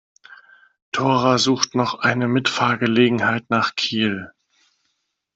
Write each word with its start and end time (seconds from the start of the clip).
Dora 0.91 1.37
sucht 1.37 1.75
noch 1.75 1.99
eine 1.99 2.27
Mitfahrgelegenheit 2.27 3.51
nach 3.51 3.75
Kiel. 3.75 4.33